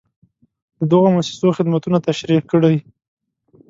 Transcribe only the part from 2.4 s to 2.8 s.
کړئ.